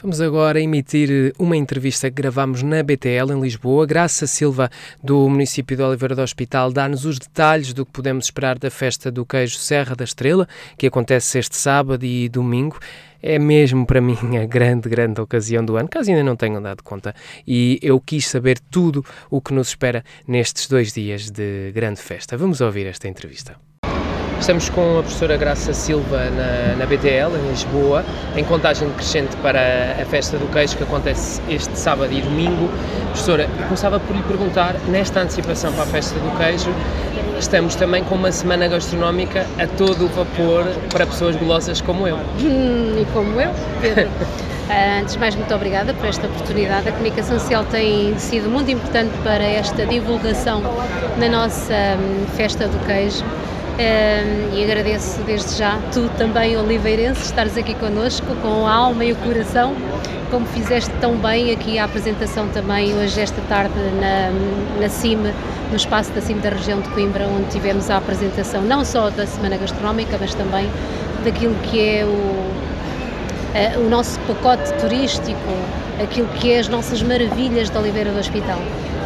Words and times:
Vamos 0.00 0.20
agora 0.20 0.60
emitir 0.60 1.34
uma 1.40 1.56
entrevista 1.56 2.08
que 2.08 2.22
gravamos 2.22 2.62
na 2.62 2.84
BTL 2.84 3.32
em 3.32 3.40
Lisboa. 3.40 3.84
Graça 3.84 4.28
Silva, 4.28 4.70
do 5.02 5.28
município 5.28 5.76
de 5.76 5.82
Oliveira 5.82 6.14
do 6.14 6.22
Hospital, 6.22 6.72
dá-nos 6.72 7.04
os 7.04 7.18
detalhes 7.18 7.72
do 7.72 7.84
que 7.84 7.90
podemos 7.90 8.26
esperar 8.26 8.60
da 8.60 8.70
festa 8.70 9.10
do 9.10 9.26
queijo 9.26 9.56
Serra 9.56 9.96
da 9.96 10.04
Estrela, 10.04 10.46
que 10.76 10.86
acontece 10.86 11.40
este 11.40 11.56
sábado 11.56 12.06
e 12.06 12.28
domingo 12.28 12.78
é 13.20 13.40
mesmo 13.40 13.84
para 13.84 13.98
mim 14.00 14.36
a 14.40 14.46
grande, 14.46 14.88
grande 14.88 15.20
ocasião 15.20 15.64
do 15.64 15.76
ano, 15.76 15.88
caso 15.88 16.10
ainda 16.10 16.22
não 16.22 16.36
tenham 16.36 16.62
dado 16.62 16.84
conta. 16.84 17.12
E 17.44 17.80
eu 17.82 18.00
quis 18.00 18.28
saber 18.28 18.60
tudo 18.70 19.04
o 19.28 19.40
que 19.40 19.52
nos 19.52 19.70
espera 19.70 20.04
nestes 20.28 20.68
dois 20.68 20.92
dias 20.92 21.28
de 21.28 21.72
grande 21.74 22.00
festa. 22.00 22.36
Vamos 22.36 22.60
ouvir 22.60 22.86
esta 22.86 23.08
entrevista. 23.08 23.67
Estamos 24.40 24.70
com 24.70 24.98
a 24.98 25.02
professora 25.02 25.36
Graça 25.36 25.74
Silva 25.74 26.30
na, 26.30 26.76
na, 26.76 26.86
BTL, 26.86 27.36
em 27.36 27.50
Lisboa, 27.50 28.04
em 28.36 28.44
contagem 28.44 28.88
crescente 28.90 29.36
para 29.38 29.96
a 30.00 30.04
festa 30.04 30.38
do 30.38 30.46
queijo 30.50 30.76
que 30.76 30.84
acontece 30.84 31.42
este 31.50 31.76
sábado 31.76 32.12
e 32.12 32.20
domingo. 32.20 32.70
Professora, 33.08 33.48
começava 33.64 33.98
por 33.98 34.16
lhe 34.16 34.22
perguntar, 34.22 34.76
nesta 34.88 35.20
antecipação 35.20 35.72
para 35.72 35.82
a 35.82 35.86
festa 35.86 36.18
do 36.20 36.38
queijo, 36.38 36.72
estamos 37.38 37.74
também 37.74 38.04
com 38.04 38.14
uma 38.14 38.30
semana 38.30 38.68
gastronómica 38.68 39.44
a 39.58 39.66
todo 39.66 40.06
o 40.06 40.08
vapor 40.08 40.64
para 40.92 41.04
pessoas 41.04 41.34
golosas 41.36 41.80
como 41.80 42.06
eu. 42.06 42.16
Hum, 42.40 42.96
e 43.02 43.06
como 43.12 43.40
eu, 43.40 43.50
Pedro. 43.80 44.08
Ah, 44.70 45.00
antes 45.00 45.14
de 45.14 45.20
mais, 45.20 45.34
muito 45.34 45.54
obrigada 45.54 45.94
por 45.94 46.04
esta 46.04 46.26
oportunidade. 46.26 46.90
A 46.90 46.92
comunicação 46.92 47.38
social 47.38 47.64
tem 47.70 48.18
sido 48.18 48.50
muito 48.50 48.70
importante 48.70 49.16
para 49.24 49.42
esta 49.42 49.86
divulgação 49.86 50.62
na 51.16 51.26
nossa 51.26 51.72
hum, 51.98 52.26
festa 52.36 52.68
do 52.68 52.78
queijo. 52.84 53.24
E 53.80 54.64
agradeço 54.64 55.22
desde 55.22 55.56
já, 55.56 55.78
tu 55.92 56.10
também, 56.18 56.56
Oliveirense, 56.56 57.22
estares 57.22 57.56
aqui 57.56 57.74
connosco 57.74 58.26
com 58.42 58.66
a 58.66 58.74
alma 58.74 59.04
e 59.04 59.12
o 59.12 59.16
coração, 59.16 59.72
como 60.32 60.44
fizeste 60.46 60.90
tão 61.00 61.16
bem 61.16 61.52
aqui 61.52 61.78
a 61.78 61.84
apresentação 61.84 62.48
também 62.48 62.92
hoje, 62.94 63.20
esta 63.20 63.40
tarde, 63.42 63.74
na, 64.00 64.80
na 64.80 64.88
CIME, 64.88 65.32
no 65.70 65.76
espaço 65.76 66.10
da 66.10 66.20
CIME 66.20 66.40
da 66.40 66.50
região 66.50 66.80
de 66.80 66.88
Coimbra, 66.88 67.28
onde 67.28 67.50
tivemos 67.50 67.88
a 67.88 67.98
apresentação 67.98 68.62
não 68.62 68.84
só 68.84 69.10
da 69.10 69.24
Semana 69.24 69.56
Gastronómica, 69.56 70.18
mas 70.20 70.34
também 70.34 70.68
daquilo 71.24 71.54
que 71.62 71.80
é 71.80 72.04
o, 72.04 72.50
o 73.80 73.88
nosso 73.88 74.18
pacote 74.20 74.72
turístico, 74.80 75.38
aquilo 76.02 76.26
que 76.40 76.52
é 76.52 76.58
as 76.58 76.68
nossas 76.68 77.00
maravilhas 77.00 77.70
da 77.70 77.78
Oliveira 77.78 78.10
do 78.10 78.18
Hospital. 78.18 78.58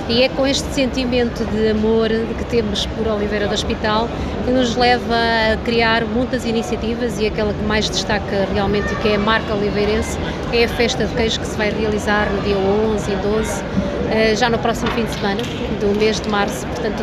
E 0.09 0.23
é 0.25 0.29
com 0.29 0.47
este 0.47 0.69
sentimento 0.75 1.45
de 1.45 1.69
amor 1.69 2.09
que 2.09 2.45
temos 2.47 2.87
por 2.87 3.07
Oliveira 3.07 3.47
do 3.47 3.55
Hospital 3.55 4.09
que 4.45 4.51
nos 4.51 4.75
leva 4.75 5.15
a 5.15 5.57
criar 5.65 6.05
muitas 6.05 6.45
iniciativas 6.45 7.21
e 7.21 7.27
aquela 7.27 7.55
que 7.55 7.63
mais 7.65 7.89
destaca 7.89 8.49
realmente 8.53 8.93
que 8.97 9.09
é 9.09 9.15
a 9.15 9.19
marca 9.19 9.55
oliveirense 9.55 10.19
é 10.53 10.65
a 10.65 10.69
festa 10.69 11.07
de 11.07 11.15
queijo 11.15 11.39
que 11.39 11.47
se 11.47 11.57
vai 11.57 11.71
realizar 11.71 12.29
no 12.31 12.43
dia 12.43 12.57
11 12.57 13.13
e 13.13 13.17
12, 13.17 13.65
eh, 14.11 14.35
já 14.37 14.51
no 14.51 14.59
próximo 14.59 14.91
fim 14.91 15.05
de 15.05 15.13
semana, 15.13 15.41
do 15.81 15.99
mês 15.99 16.21
de 16.21 16.29
março. 16.29 16.67
Portanto, 16.67 17.03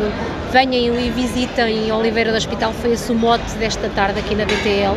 venham 0.52 0.94
e 1.00 1.10
visitem 1.10 1.90
Oliveira 1.90 2.30
do 2.30 2.36
Hospital, 2.36 2.72
foi 2.74 2.92
esse 2.92 3.10
o 3.10 3.14
mote 3.14 3.50
desta 3.54 3.88
tarde 3.88 4.20
aqui 4.20 4.34
na 4.34 4.44
BTL 4.44 4.96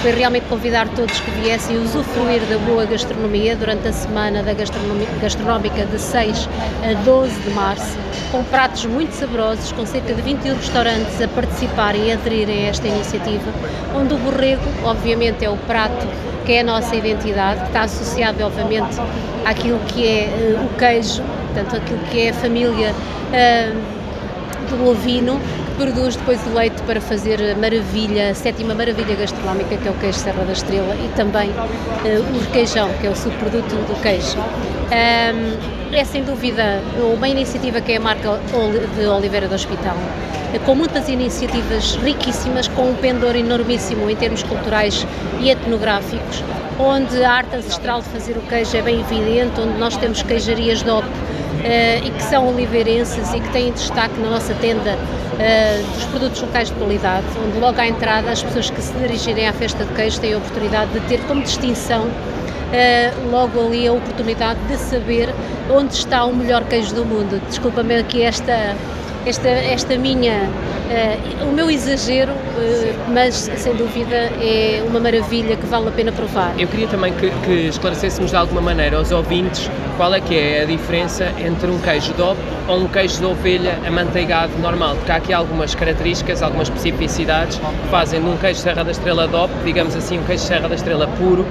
foi 0.00 0.12
realmente 0.12 0.46
convidar 0.46 0.88
todos 0.88 1.20
que 1.20 1.30
viessem 1.32 1.76
usufruir 1.76 2.40
da 2.48 2.56
boa 2.58 2.86
gastronomia 2.86 3.54
durante 3.54 3.86
a 3.86 3.92
semana 3.92 4.42
da 4.42 4.54
gastronómica 4.54 5.84
de 5.84 5.98
6 5.98 6.48
a 6.82 6.94
12 7.04 7.40
de 7.40 7.50
março, 7.50 7.98
com 8.32 8.42
pratos 8.44 8.86
muito 8.86 9.12
saborosos, 9.12 9.72
com 9.72 9.84
cerca 9.84 10.14
de 10.14 10.22
21 10.22 10.54
restaurantes 10.54 11.20
a 11.20 11.28
participarem 11.28 12.06
e 12.06 12.12
aderirem 12.12 12.64
a 12.64 12.68
esta 12.70 12.88
iniciativa, 12.88 13.52
onde 13.94 14.14
o 14.14 14.16
borrego, 14.16 14.62
obviamente, 14.84 15.44
é 15.44 15.50
o 15.50 15.56
prato 15.58 16.06
que 16.46 16.52
é 16.52 16.60
a 16.60 16.64
nossa 16.64 16.96
identidade, 16.96 17.60
que 17.60 17.66
está 17.66 17.82
associado, 17.82 18.42
obviamente, 18.42 18.96
àquilo 19.44 19.78
que 19.80 20.08
é 20.08 20.56
uh, 20.58 20.64
o 20.64 20.78
queijo, 20.78 21.22
portanto, 21.52 21.76
aquilo 21.76 22.00
que 22.10 22.22
é 22.22 22.30
a 22.30 22.34
família 22.34 22.94
uh, 22.94 24.70
do 24.70 24.88
ovino, 24.88 25.38
produz 25.80 26.14
depois 26.14 26.38
o 26.46 26.50
leite 26.50 26.82
para 26.82 27.00
fazer 27.00 27.40
a 27.40 27.54
maravilha, 27.56 28.32
a 28.32 28.34
sétima 28.34 28.74
maravilha 28.74 29.16
gastronómica, 29.16 29.78
que 29.78 29.88
é 29.88 29.90
o 29.90 29.94
queijo 29.94 30.18
Serra 30.18 30.44
da 30.44 30.52
Estrela, 30.52 30.94
e 30.94 31.08
também 31.16 31.48
uh, 31.48 32.36
o 32.36 32.38
requeijão, 32.38 32.90
que 33.00 33.06
é 33.06 33.10
o 33.10 33.16
subproduto 33.16 33.74
do 33.76 34.02
queijo. 34.02 34.36
Um, 34.36 35.94
é 35.96 36.04
sem 36.04 36.22
dúvida 36.22 36.82
uma 37.14 37.26
iniciativa 37.26 37.80
que 37.80 37.92
é 37.92 37.96
a 37.96 38.00
marca 38.00 38.38
de 38.94 39.06
Oliveira 39.06 39.48
do 39.48 39.54
Hospital, 39.54 39.96
com 40.66 40.74
muitas 40.74 41.08
iniciativas 41.08 41.96
riquíssimas, 41.96 42.68
com 42.68 42.90
um 42.90 42.94
pendor 42.96 43.34
enormíssimo 43.34 44.10
em 44.10 44.16
termos 44.16 44.42
culturais 44.42 45.06
e 45.40 45.48
etnográficos, 45.48 46.44
onde 46.78 47.22
a 47.24 47.32
arte 47.32 47.56
ancestral 47.56 48.00
de 48.00 48.08
fazer 48.08 48.36
o 48.36 48.40
queijo 48.42 48.76
é 48.76 48.82
bem 48.82 49.00
evidente, 49.00 49.60
onde 49.60 49.78
nós 49.78 49.96
temos 49.96 50.22
queijarias 50.22 50.82
DOP 50.82 51.04
uh, 51.04 52.06
e 52.06 52.10
que 52.10 52.22
são 52.22 52.48
oliveirenses 52.48 53.32
e 53.32 53.40
que 53.40 53.48
têm 53.50 53.72
destaque 53.72 54.18
na 54.20 54.30
nossa 54.30 54.54
tenda 54.54 54.96
uh, 54.96 55.94
dos 55.94 56.04
produtos 56.06 56.40
locais 56.40 56.68
de 56.68 56.74
qualidade, 56.74 57.26
onde 57.46 57.58
logo 57.58 57.80
à 57.80 57.86
entrada 57.86 58.30
as 58.30 58.42
pessoas 58.42 58.70
que 58.70 58.80
se 58.80 58.92
dirigirem 58.94 59.48
à 59.48 59.52
festa 59.52 59.84
de 59.84 59.92
queijo 59.94 60.20
têm 60.20 60.34
a 60.34 60.38
oportunidade 60.38 60.90
de 60.92 61.00
ter 61.00 61.20
como 61.26 61.42
distinção 61.42 62.04
uh, 62.04 63.30
logo 63.30 63.60
ali 63.66 63.86
a 63.86 63.92
oportunidade 63.92 64.60
de 64.68 64.76
saber 64.76 65.28
onde 65.70 65.94
está 65.94 66.24
o 66.24 66.34
melhor 66.34 66.64
queijo 66.64 66.94
do 66.94 67.04
mundo. 67.04 67.40
Desculpa-me 67.48 67.96
aqui 67.96 68.22
esta 68.22 68.74
esta, 69.26 69.48
esta 69.48 69.96
minha, 69.96 70.48
uh, 70.48 71.48
o 71.48 71.52
meu 71.52 71.70
exagero, 71.70 72.32
uh, 72.32 73.12
mas 73.12 73.50
sem 73.56 73.74
dúvida 73.74 74.16
é 74.40 74.82
uma 74.86 75.00
maravilha 75.00 75.56
que 75.56 75.66
vale 75.66 75.88
a 75.88 75.90
pena 75.90 76.12
provar. 76.12 76.54
Eu 76.58 76.68
queria 76.68 76.88
também 76.88 77.12
que, 77.14 77.30
que 77.44 77.68
esclarecêssemos 77.68 78.30
de 78.30 78.36
alguma 78.36 78.60
maneira 78.60 78.96
aos 78.96 79.10
ouvintes 79.12 79.70
qual 79.96 80.14
é 80.14 80.20
que 80.20 80.34
é 80.34 80.62
a 80.62 80.64
diferença 80.64 81.30
entre 81.38 81.70
um 81.70 81.78
queijo 81.78 82.12
DOP 82.14 82.38
ou 82.66 82.78
um 82.78 82.88
queijo 82.88 83.18
de 83.18 83.26
ovelha 83.26 83.78
amanteigado 83.86 84.52
normal, 84.58 84.96
porque 84.96 85.12
há 85.12 85.16
aqui 85.16 85.32
algumas 85.32 85.74
características, 85.74 86.42
algumas 86.42 86.68
especificidades 86.68 87.58
que 87.58 87.88
fazem 87.90 88.20
de 88.20 88.26
um 88.26 88.36
queijo 88.36 88.60
Serra 88.60 88.82
da 88.82 88.90
Estrela 88.92 89.28
DOP, 89.28 89.50
digamos 89.64 89.94
assim, 89.94 90.18
um 90.18 90.22
queijo 90.24 90.44
Serra 90.44 90.68
da 90.68 90.74
Estrela 90.74 91.06
puro, 91.18 91.44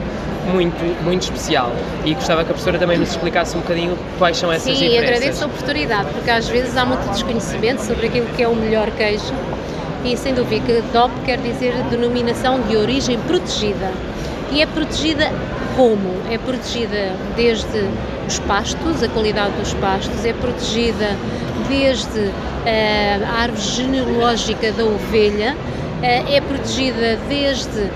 muito, 0.50 1.04
muito 1.04 1.24
especial. 1.24 1.72
E 2.04 2.14
gostava 2.14 2.44
que 2.44 2.52
a 2.52 2.54
professora 2.54 2.78
também 2.78 2.98
nos 2.98 3.10
explicasse 3.10 3.56
um 3.56 3.62
bocadinho 3.62 3.98
quais 4.18 4.38
são 4.38 4.52
essas 4.52 4.78
Sim, 4.78 4.86
diferenças. 4.86 5.08
Sim, 5.08 5.14
agradeço 5.16 5.44
a 5.44 5.48
oportunidade, 5.48 6.10
porque 6.14 6.30
às 6.30 6.48
vezes 6.48 6.76
há 6.76 6.86
muito 6.86 7.10
desconhecimento 7.12 7.82
sobre 7.82 8.08
aquilo 8.08 8.28
que 8.36 8.44
é 8.44 8.48
o 8.48 8.56
melhor 8.56 8.90
queijo. 8.92 9.34
E 10.04 10.16
sem 10.16 10.34
dúvida 10.34 10.66
que 10.66 10.82
DOP 10.94 11.12
quer 11.26 11.40
dizer 11.40 11.74
denominação 11.90 12.62
de 12.62 12.78
origem 12.78 13.20
protegida. 13.20 13.92
E 14.52 14.62
é 14.62 14.66
protegida 14.66 15.32
como? 15.76 16.14
É 16.32 16.38
protegida 16.38 17.14
desde 17.36 17.88
os 18.28 18.40
pastos, 18.40 19.04
a 19.04 19.10
qualidade 19.10 19.54
dos 19.54 19.74
pastos, 19.76 20.26
é 20.26 20.34
protegida 20.34 21.16
desde 21.68 22.20
uh, 22.20 23.26
a 23.28 23.42
árvore 23.42 23.62
genealógica 23.62 24.72
da 24.72 24.84
ovelha, 24.84 25.56
uh, 25.56 26.34
é 26.34 26.42
protegida 26.42 27.18
desde 27.28 27.90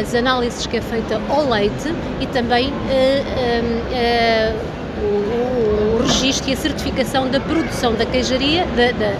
as 0.00 0.14
análises 0.14 0.66
que 0.66 0.76
é 0.76 0.80
feita 0.80 1.20
ao 1.28 1.48
leite 1.48 1.94
e 2.20 2.26
também 2.26 2.70
uh, 2.70 2.74
o, 5.00 5.96
o, 5.96 6.02
registro 6.02 6.50
e 6.50 6.52
a 6.52 6.56
certificação 6.56 7.28
da 7.28 7.40
produção 7.40 7.94
da 7.94 8.04
queijaria, 8.04 8.66
da, 8.66 8.90
da, 8.92 9.14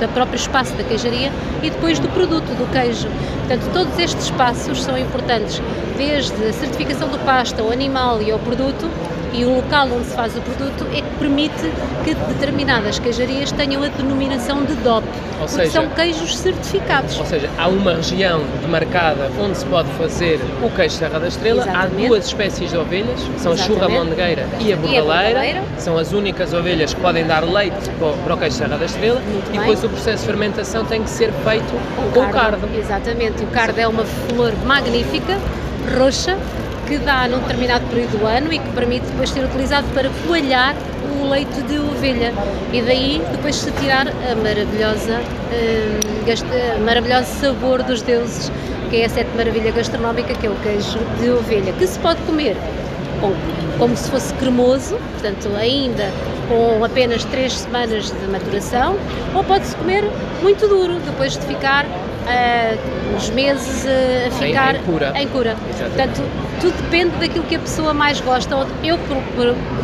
da, 0.00 0.08
próprio 0.08 0.36
espaço 0.36 0.74
da 0.74 0.84
queijaria 0.84 1.30
e 1.62 1.70
depois 1.70 1.98
do 1.98 2.08
produto, 2.08 2.46
do 2.56 2.70
queijo. 2.72 3.08
Portanto, 3.46 3.70
todos 3.72 3.98
estes 3.98 4.30
passos 4.30 4.82
são 4.82 4.96
importantes, 4.96 5.60
desde 5.96 6.44
a 6.44 6.52
certificação 6.52 7.08
do 7.08 7.18
pasto 7.24 7.60
ao 7.60 7.70
animal 7.70 8.22
e 8.22 8.30
ao 8.30 8.38
produto, 8.38 8.88
e 9.32 9.44
o 9.44 9.56
local 9.56 9.88
onde 9.92 10.06
se 10.06 10.14
faz 10.14 10.36
o 10.36 10.40
produto 10.40 10.86
é 10.92 11.00
que 11.00 11.18
permite 11.18 11.70
que 12.04 12.14
determinadas 12.14 12.98
queijarias 12.98 13.52
tenham 13.52 13.82
a 13.82 13.88
denominação 13.88 14.64
de 14.64 14.74
DOP, 14.74 15.04
ou 15.04 15.46
porque 15.46 15.48
seja, 15.48 15.70
são 15.70 15.88
queijos 15.90 16.36
certificados. 16.36 17.18
Ou 17.18 17.26
seja, 17.26 17.48
há 17.56 17.68
uma 17.68 17.94
região 17.94 18.42
demarcada 18.60 19.30
onde 19.40 19.58
se 19.58 19.64
pode 19.66 19.88
fazer 19.90 20.40
o 20.62 20.70
queijo 20.70 20.96
Serra 20.96 21.20
da 21.20 21.28
Estrela, 21.28 21.62
Exatamente. 21.62 22.04
há 22.04 22.08
duas 22.08 22.26
espécies 22.26 22.70
de 22.70 22.76
ovelhas, 22.76 23.20
são 23.38 23.52
Exatamente. 23.52 23.60
a 23.60 23.64
churra 23.66 23.88
mondegueira 23.88 24.46
e 24.60 24.72
a 24.72 24.76
bordaleira, 24.76 25.62
são 25.78 25.96
as 25.96 26.12
únicas 26.12 26.52
ovelhas 26.52 26.92
que 26.94 27.00
podem 27.00 27.26
dar 27.26 27.44
leite 27.44 27.90
para 28.24 28.34
o 28.34 28.36
queijo 28.36 28.56
Serra 28.56 28.76
da 28.76 28.86
Estrela 28.86 29.20
Muito 29.20 29.48
e 29.54 29.58
depois 29.58 29.80
bem. 29.80 29.88
o 29.88 29.92
processo 29.92 30.22
de 30.22 30.26
fermentação 30.26 30.84
tem 30.84 31.02
que 31.02 31.10
ser 31.10 31.32
feito 31.44 31.72
com, 31.96 32.20
com 32.20 32.26
o 32.26 32.30
cardo. 32.30 32.68
Exatamente, 32.76 33.42
o 33.42 33.46
cardo 33.48 33.78
é 33.78 33.86
uma 33.86 34.04
flor 34.04 34.52
magnífica, 34.64 35.38
roxa, 35.98 36.36
que 36.90 36.98
dá 36.98 37.28
num 37.28 37.38
determinado 37.38 37.86
período 37.86 38.18
do 38.18 38.26
ano 38.26 38.52
e 38.52 38.58
que 38.58 38.68
permite 38.70 39.06
depois 39.06 39.30
ser 39.30 39.44
utilizado 39.44 39.86
para 39.94 40.10
coalhar 40.26 40.74
o 41.20 41.28
leite 41.28 41.62
de 41.62 41.78
ovelha. 41.78 42.32
E 42.72 42.82
daí 42.82 43.22
depois 43.30 43.54
se 43.54 43.70
tirar 43.70 44.08
a 44.08 44.34
maravilhosa, 44.34 45.20
uh, 45.20 46.84
maravilhoso 46.84 47.26
sabor 47.40 47.84
dos 47.84 48.02
deuses, 48.02 48.50
que 48.90 49.02
é 49.02 49.04
a 49.04 49.08
sete 49.08 49.30
maravilha 49.36 49.70
gastronómica, 49.70 50.34
que 50.34 50.48
é 50.48 50.50
o 50.50 50.56
queijo 50.56 50.98
de 51.20 51.30
ovelha, 51.30 51.72
que 51.74 51.86
se 51.86 51.96
pode 52.00 52.20
comer 52.22 52.56
com, 53.20 53.32
como 53.78 53.96
se 53.96 54.10
fosse 54.10 54.34
cremoso, 54.34 54.98
portanto 55.12 55.48
ainda 55.56 56.10
com 56.48 56.84
apenas 56.84 57.24
3 57.26 57.52
semanas 57.52 58.10
de 58.10 58.26
maturação, 58.26 58.96
ou 59.32 59.44
pode-se 59.44 59.76
comer 59.76 60.02
muito 60.42 60.66
duro, 60.66 60.98
depois 61.06 61.38
de 61.38 61.46
ficar 61.46 61.86
uh, 62.26 63.16
uns 63.16 63.30
meses 63.30 63.84
uh, 63.84 64.28
a 64.28 64.30
ficar 64.30 64.74
em, 64.74 64.78
em 64.78 64.82
cura. 64.82 65.12
Em 65.16 65.28
cura. 65.28 65.56
Portanto, 65.78 66.22
tudo 66.60 66.74
depende 66.82 67.16
daquilo 67.16 67.44
que 67.44 67.56
a 67.56 67.58
pessoa 67.58 67.94
mais 67.94 68.20
gosta. 68.20 68.66
Eu 68.82 68.98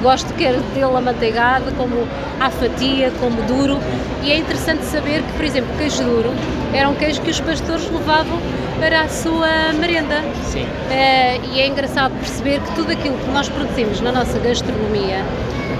gosto 0.02 0.32
quer 0.34 0.54
dele 0.74 0.96
amanteigado, 0.96 1.72
como 1.76 2.06
à 2.40 2.50
fatia, 2.50 3.10
como 3.20 3.40
duro, 3.42 3.78
e 4.22 4.30
é 4.30 4.36
interessante 4.36 4.84
saber 4.84 5.22
que, 5.22 5.32
por 5.32 5.44
exemplo, 5.44 5.70
queijo 5.78 6.02
duro 6.04 6.32
era 6.72 6.88
um 6.88 6.94
queijo 6.94 7.20
que 7.22 7.30
os 7.30 7.40
pastores 7.40 7.90
levavam 7.90 8.38
para 8.78 9.02
a 9.02 9.08
sua 9.08 9.72
merenda. 9.78 10.22
Sim. 10.44 10.64
Uh, 10.64 11.54
e 11.54 11.60
é 11.60 11.66
engraçado 11.66 12.12
perceber 12.18 12.60
que 12.60 12.74
tudo 12.74 12.92
aquilo 12.92 13.16
que 13.16 13.30
nós 13.30 13.48
produzimos 13.48 14.00
na 14.00 14.12
nossa 14.12 14.38
gastronomia 14.38 15.24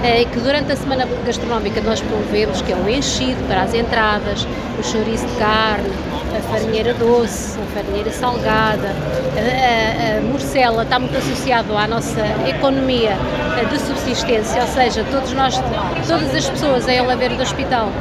e 0.03 0.25
que 0.25 0.39
durante 0.39 0.71
a 0.71 0.75
semana 0.75 1.07
gastronómica 1.25 1.81
nós 1.81 2.01
promovemos, 2.01 2.61
que 2.61 2.71
é 2.71 2.75
o 2.75 2.89
enchido 2.89 3.41
para 3.47 3.63
as 3.63 3.73
entradas, 3.73 4.47
o 4.79 4.83
chouriço 4.83 5.25
de 5.25 5.35
carne, 5.35 5.89
a 6.37 6.41
farinheira 6.41 6.93
doce, 6.93 7.57
a 7.59 7.65
farinheira 7.73 8.11
salgada, 8.11 8.89
a, 9.35 10.15
a, 10.15 10.17
a 10.17 10.21
morcela 10.21 10.83
está 10.83 10.99
muito 10.99 11.17
associado 11.17 11.75
à 11.75 11.87
nossa 11.87 12.21
economia 12.47 13.17
de 13.69 13.79
subsistência, 13.79 14.61
ou 14.61 14.67
seja, 14.67 15.03
todos 15.11 15.33
nós, 15.33 15.55
todas 16.07 16.33
as 16.33 16.49
pessoas 16.49 16.87
em 16.87 17.01
Oliveira 17.01 17.35
do 17.35 17.41
Hospital 17.41 17.91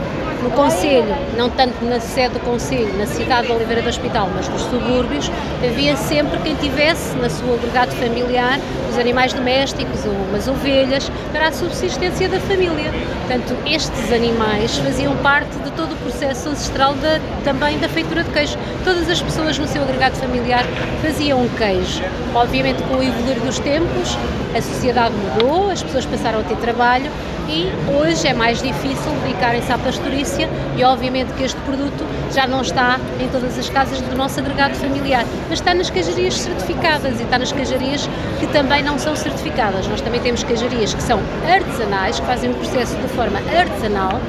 no 0.42 0.50
Conselho, 0.50 1.14
não 1.36 1.50
tanto 1.50 1.84
na 1.84 2.00
sede 2.00 2.34
do 2.34 2.40
Conselho, 2.40 2.96
na 2.98 3.06
cidade 3.06 3.46
de 3.46 3.52
Oliveira 3.52 3.82
do 3.82 3.88
Hospital, 3.88 4.30
mas 4.34 4.48
nos 4.48 4.62
subúrbios, 4.62 5.30
havia 5.64 5.96
sempre 5.96 6.38
quem 6.40 6.54
tivesse 6.56 7.16
na 7.16 7.28
sua 7.28 7.54
agregado 7.54 7.92
familiar 7.92 8.58
os 8.90 8.98
animais 8.98 9.32
domésticos, 9.32 10.04
umas 10.04 10.48
ovelhas, 10.48 11.10
para 11.32 11.48
a 11.48 11.52
subsistência 11.52 12.28
da 12.28 12.40
família. 12.40 12.92
Portanto, 13.26 13.56
estes 13.66 14.12
animais 14.12 14.78
faziam 14.78 15.16
parte 15.16 15.50
de 15.58 15.72
todo 15.72 15.94
o 15.94 15.96
processo 15.96 16.48
ancestral 16.48 16.94
também 17.42 17.76
da 17.80 17.88
feitura 17.88 18.22
de 18.22 18.30
queijo. 18.30 18.56
Todas 18.84 19.10
as 19.10 19.20
pessoas 19.20 19.58
no 19.58 19.66
seu 19.66 19.82
agregado 19.82 20.14
familiar 20.14 20.64
faziam 21.02 21.44
queijo. 21.58 22.04
Obviamente, 22.32 22.80
com 22.84 22.94
o 22.94 23.02
evoluir 23.02 23.40
dos 23.40 23.58
tempos, 23.58 24.16
a 24.56 24.62
sociedade 24.62 25.12
mudou, 25.16 25.72
as 25.72 25.82
pessoas 25.82 26.06
passaram 26.06 26.38
a 26.38 26.42
ter 26.44 26.56
trabalho 26.58 27.10
e 27.48 27.68
hoje 27.98 28.28
é 28.28 28.32
mais 28.32 28.62
difícil 28.62 29.10
dedicarem-se 29.24 29.72
à 29.72 29.78
pastorícia 29.78 30.48
e 30.76 30.84
obviamente 30.84 31.32
que 31.32 31.42
este 31.42 31.60
produto 31.62 32.04
já 32.32 32.46
não 32.46 32.62
está 32.62 33.00
em 33.20 33.28
todas 33.28 33.58
as 33.58 33.68
casas 33.68 34.00
do 34.00 34.16
nosso 34.16 34.38
agregado 34.38 34.74
familiar, 34.74 35.24
mas 35.48 35.58
está 35.58 35.74
nas 35.74 35.90
queijarias 35.90 36.34
certificadas 36.34 37.20
e 37.20 37.22
está 37.22 37.38
nas 37.38 37.52
queijarias 37.52 38.08
que 38.40 38.46
também 38.48 38.82
não 38.82 38.98
são 38.98 39.14
certificadas. 39.14 39.86
Nós 39.88 40.00
também 40.00 40.20
temos 40.20 40.42
queijarias 40.42 40.94
que 40.94 41.02
são 41.02 41.20
artesanais, 41.48 42.20
que 42.20 42.26
fazem 42.26 42.50
o 42.50 42.54
processo 42.54 42.96
de 42.96 43.08
forma 43.08 43.38
artesanal 43.38 44.20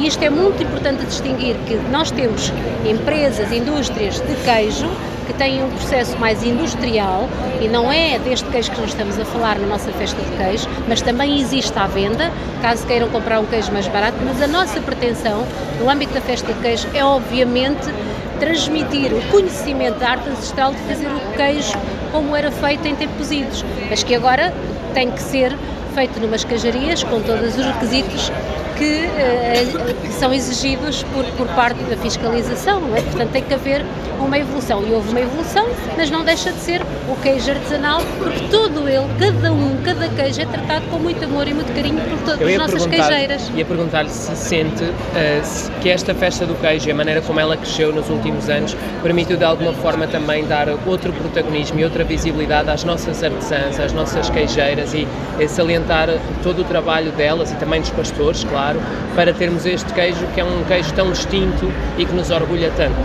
e 0.00 0.06
isto 0.06 0.22
é 0.22 0.30
muito 0.30 0.62
importante 0.62 1.04
distinguir 1.04 1.54
que 1.66 1.74
nós 1.90 2.10
temos 2.10 2.50
empresas, 2.88 3.52
indústrias 3.52 4.18
de 4.18 4.34
queijo 4.44 4.88
que 5.26 5.34
têm 5.34 5.62
um 5.62 5.68
processo 5.68 6.18
mais 6.18 6.42
industrial 6.42 7.28
e 7.60 7.68
não 7.68 7.92
é 7.92 8.18
deste 8.18 8.48
queijo 8.48 8.70
que 8.70 8.80
nós 8.80 8.90
estamos 8.90 9.18
a 9.18 9.24
falar 9.26 9.58
na 9.58 9.66
nossa 9.66 9.92
festa 9.92 10.20
de 10.20 10.36
queijo, 10.38 10.66
mas 10.88 11.02
também 11.02 11.38
existe 11.40 11.78
à 11.78 11.86
venda, 11.86 12.32
caso 12.62 12.86
queiram 12.86 13.08
comprar 13.10 13.40
um 13.40 13.46
queijo 13.46 13.70
mais 13.72 13.86
barato, 13.88 14.16
mas 14.24 14.40
a 14.40 14.46
nossa 14.46 14.80
pretensão 14.80 15.46
no 15.78 15.90
âmbito 15.90 16.14
da 16.14 16.20
festa 16.22 16.50
de 16.50 16.60
queijo 16.60 16.88
é 16.94 17.04
obviamente 17.04 17.92
transmitir 18.40 19.12
o 19.12 19.20
conhecimento 19.30 19.98
da 19.98 20.10
arte 20.10 20.28
ancestral 20.30 20.72
de 20.72 20.80
fazer 20.80 21.06
o 21.06 21.36
queijo 21.36 21.78
como 22.10 22.34
era 22.34 22.50
feito 22.50 22.88
em 22.88 22.96
tempos 22.96 23.30
idos, 23.30 23.64
mas 23.88 24.02
que 24.02 24.14
agora 24.14 24.52
tem 24.94 25.10
que 25.10 25.22
ser 25.22 25.54
feito 25.94 26.18
numas 26.18 26.42
queijarias 26.42 27.04
com 27.04 27.20
todos 27.20 27.56
os 27.56 27.64
requisitos 27.64 28.32
que, 28.80 29.04
uh, 29.04 30.12
são 30.12 30.32
exigidos 30.32 31.02
por, 31.12 31.24
por 31.36 31.46
parte 31.48 31.82
da 31.84 31.96
fiscalização, 31.98 32.80
não 32.80 32.96
é? 32.96 33.02
Portanto, 33.02 33.30
tem 33.30 33.42
que 33.42 33.52
haver 33.52 33.84
uma 34.18 34.38
evolução. 34.38 34.82
E 34.86 34.92
houve 34.92 35.10
uma 35.10 35.20
evolução, 35.20 35.68
mas 35.96 36.10
não 36.10 36.24
deixa 36.24 36.50
de 36.50 36.58
ser 36.60 36.80
o 37.08 37.16
queijo 37.22 37.50
artesanal, 37.50 38.00
porque 38.18 38.40
todo 38.50 38.88
ele, 38.88 39.06
cada 39.18 39.52
um, 39.52 39.76
cada 39.84 40.08
queijo 40.08 40.40
é 40.40 40.46
tratado 40.46 40.86
com 40.86 40.98
muito 40.98 41.22
amor 41.24 41.46
e 41.46 41.52
muito 41.52 41.72
carinho 41.74 42.00
por 42.00 42.18
todas 42.20 42.48
as 42.48 42.56
nossas 42.56 42.86
queijeiras. 42.86 43.50
Ia 43.54 43.64
perguntar-lhe 43.64 44.08
se 44.08 44.34
sente 44.34 44.82
uh, 44.82 45.44
se, 45.44 45.70
que 45.82 45.90
esta 45.90 46.14
festa 46.14 46.46
do 46.46 46.54
queijo 46.54 46.88
e 46.88 46.92
a 46.92 46.94
maneira 46.94 47.20
como 47.20 47.38
ela 47.38 47.56
cresceu 47.56 47.92
nos 47.92 48.08
últimos 48.08 48.48
anos 48.48 48.74
permitiu 49.02 49.36
de 49.36 49.44
alguma 49.44 49.74
forma 49.74 50.06
também 50.06 50.46
dar 50.46 50.68
outro 50.86 51.12
protagonismo 51.12 51.78
e 51.80 51.84
outra 51.84 52.02
visibilidade 52.02 52.70
às 52.70 52.84
nossas 52.84 53.22
artesãs, 53.22 53.78
às 53.78 53.92
nossas 53.92 54.30
queijeiras 54.30 54.94
e, 54.94 55.06
e 55.38 55.48
salientar 55.48 56.08
todo 56.42 56.62
o 56.62 56.64
trabalho 56.64 57.12
delas 57.12 57.52
e 57.52 57.56
também 57.56 57.80
dos 57.80 57.90
pastores, 57.90 58.44
claro 58.44 58.69
claro, 58.70 58.80
para 59.14 59.32
termos 59.32 59.66
este 59.66 59.92
queijo 59.92 60.26
que 60.34 60.40
é 60.40 60.44
um 60.44 60.64
queijo 60.64 60.92
tão 60.94 61.10
distinto 61.10 61.72
e 61.98 62.04
que 62.04 62.12
nos 62.14 62.30
orgulha 62.30 62.70
tanto. 62.76 62.96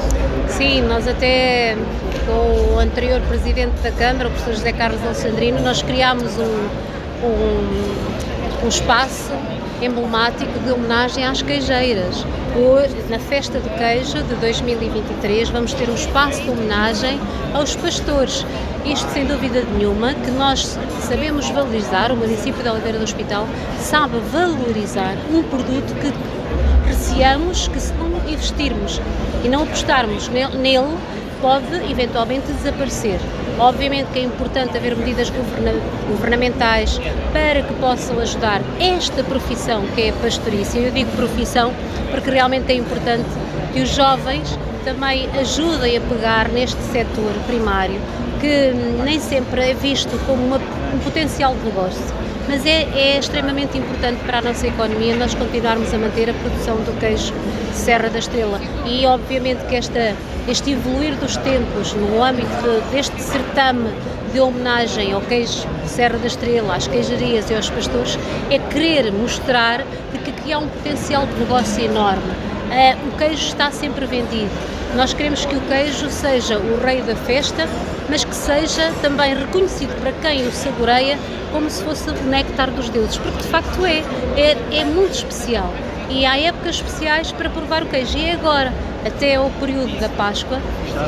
Sim, 0.48 0.82
nós 0.82 1.08
até 1.08 1.76
com 2.26 2.76
o 2.76 2.80
anterior 2.80 3.22
presidente 3.22 3.74
da 3.82 3.92
Câmara, 3.92 4.28
o 4.28 4.32
professor 4.32 4.54
José 4.54 4.72
Carlos 4.72 5.02
Alexandrino, 5.04 5.62
nós 5.62 5.82
criámos 5.82 6.38
um, 6.38 7.26
um, 7.26 8.66
um 8.66 8.68
espaço 8.68 9.32
emblemático 9.81 10.60
de 10.60 10.72
homenagem 10.72 11.25
às 11.25 11.42
queijeiras. 11.42 12.25
Hoje, 12.56 12.95
na 13.10 13.19
Festa 13.19 13.60
do 13.60 13.69
Queijo 13.77 14.24
de 14.24 14.36
2023, 14.36 15.50
vamos 15.50 15.74
ter 15.74 15.89
um 15.89 15.95
espaço 15.95 16.42
de 16.42 16.50
homenagem 16.50 17.19
aos 17.54 17.75
pastores. 17.75 18.45
Isto, 18.86 19.12
sem 19.12 19.25
dúvida 19.25 19.63
nenhuma, 19.77 20.13
que 20.13 20.31
nós 20.31 20.77
sabemos 21.01 21.50
valorizar, 21.50 22.12
o 22.12 22.16
município 22.16 22.62
de 22.63 22.69
Oliveira 22.69 22.98
do 22.98 23.04
Hospital 23.04 23.48
sabe 23.80 24.18
valorizar 24.31 25.16
um 25.31 25.44
produto 25.44 25.94
que 26.00 26.13
apreciamos 26.81 27.68
que 27.68 27.80
se 27.80 27.94
não 27.94 28.07
investirmos 28.30 29.01
e 29.44 29.50
não 29.50 29.63
apostarmos 29.63 30.30
nele, 30.30 30.98
pode 31.42 31.74
eventualmente 31.92 32.52
desaparecer. 32.52 33.20
Obviamente 33.60 34.08
que 34.12 34.20
é 34.20 34.24
importante 34.24 34.78
haver 34.78 34.96
medidas 34.96 35.30
governa 35.30 35.74
governamentais 36.10 37.00
para 37.32 37.62
que 37.62 37.74
possam 37.76 38.20
ajudar 38.20 38.62
esta 38.80 39.24
profissão 39.24 39.86
que 39.96 40.02
é 40.02 40.10
a 40.10 40.14
pastorícia. 40.14 40.80
Eu 40.80 40.92
digo 40.92 41.12
profissão 41.12 41.74
porque 42.12 42.30
realmente 42.30 42.72
é 42.72 42.76
importante 42.76 43.26
que 43.74 43.82
os 43.82 43.90
jovens 43.90 44.58
também 44.84 45.30
ajudem 45.40 45.98
a 45.98 46.02
pegar 46.02 46.50
neste 46.50 46.82
setor 46.92 47.34
primário 47.48 48.00
que 48.40 48.74
nem 49.04 49.20
sempre 49.20 49.72
é 49.72 49.74
visto 49.74 50.18
como 50.26 50.46
uma, 50.46 50.60
um 50.95 51.00
potencial 51.00 51.53
de 51.56 51.65
negócio, 51.65 52.01
mas 52.47 52.65
é, 52.65 52.83
é, 52.94 53.19
extremamente 53.19 53.77
importante 53.77 54.24
para 54.25 54.39
a 54.39 54.42
nossa 54.42 54.65
economia 54.65 55.15
nós 55.15 55.33
continuarmos 55.36 55.94
a 55.94 55.97
manter 55.97 56.30
a 56.30 56.33
produção 56.33 56.77
do 56.77 56.97
queijo 57.00 57.33
Serra 57.74 58.09
da 58.09 58.19
Estrela. 58.19 58.59
E 58.86 59.06
obviamente 59.06 59.65
que 59.65 59.75
esta, 59.75 60.15
este 60.47 60.71
evoluir 60.71 61.15
dos 61.15 61.36
tempos 61.38 61.94
no 61.94 62.24
âmbito 62.24 62.81
deste 62.92 63.21
certame 63.21 63.89
de 64.31 64.39
homenagem 64.39 65.12
ao 65.12 65.21
queijo 65.21 65.68
Serra 65.86 66.18
da 66.18 66.27
Estrela, 66.27 66.75
às 66.75 66.88
queijarias 66.88 67.50
e 67.50 67.56
aos 67.56 67.69
pastores, 67.69 68.18
é 68.50 68.57
querer 68.57 69.11
mostrar 69.11 69.85
que 70.23 70.31
aqui 70.31 70.54
há 70.54 70.59
um 70.59 70.68
potencial 70.68 71.28
de 71.28 71.33
negócio 71.40 71.83
enorme. 71.83 72.23
Uh, 72.23 73.07
o 73.09 73.18
queijo 73.18 73.47
está 73.47 73.69
sempre 73.69 74.06
vendido. 74.06 74.49
Nós 74.95 75.14
queremos 75.14 75.45
que 75.45 75.56
o 75.56 75.61
queijo 75.61 76.09
seja 76.09 76.57
o 76.57 76.83
rei 76.83 77.02
da 77.02 77.16
festa, 77.16 77.68
mas 78.09 78.24
que 78.24 78.35
seja 78.35 78.92
também 79.02 79.35
reconhecido 79.35 79.94
para 80.02 80.12
quem 80.14 80.47
o 80.47 80.52
saboreia 80.52 81.18
como 81.52 81.69
se 81.69 81.83
fosse 81.83 82.09
o 82.09 82.14
néctar 82.24 82.69
dos 82.71 82.90
deuses, 82.90 83.18
porque 83.18 83.42
de 83.42 83.47
facto 83.47 83.85
é, 83.85 84.04
é, 84.38 84.57
é 84.80 84.85
muito 84.85 85.14
especial. 85.14 85.74
E 86.09 86.26
há 86.26 86.38
épocas 86.38 86.76
especiais 86.76 87.31
para 87.31 87.50
provar 87.50 87.83
o 87.83 87.88
queijo. 87.88 88.18
E 88.18 88.26
é 88.26 88.33
agora, 88.33 88.74
até 89.06 89.35
ao 89.35 89.50
período 89.52 90.00
da 90.00 90.09
Páscoa, 90.09 90.59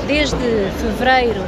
desde 0.08 0.38
fevereiro, 0.80 1.42